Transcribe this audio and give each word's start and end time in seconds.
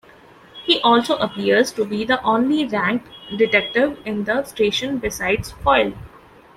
He 0.65 0.79
also 0.81 1.15
appears 1.17 1.71
to 1.73 1.85
be 1.85 2.05
the 2.05 2.19
only 2.23 2.65
ranked 2.65 3.07
detective 3.37 3.99
in 4.03 4.23
the 4.23 4.43
station 4.45 4.97
besides 4.97 5.51
Foyle. 5.51 5.93